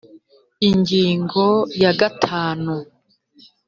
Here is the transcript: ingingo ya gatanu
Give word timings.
ingingo 0.69 1.45
ya 1.81 1.91
gatanu 1.99 2.75